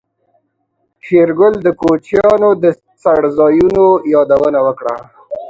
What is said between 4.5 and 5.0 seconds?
وکړه.